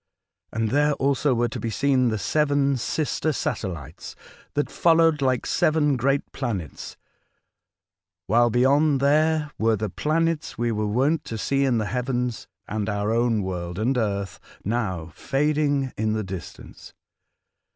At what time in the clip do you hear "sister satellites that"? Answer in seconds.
2.75-4.71